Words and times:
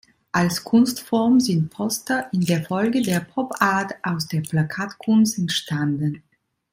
Als 0.31 0.63
Kunstform 0.63 1.39
sind 1.39 1.69
Poster 1.69 2.27
in 2.33 2.41
der 2.43 2.63
Folge 2.65 3.03
der 3.03 3.19
Pop-Art 3.19 3.93
aus 4.01 4.27
der 4.27 4.41
Plakatkunst 4.41 5.37
entstanden. 5.37 6.23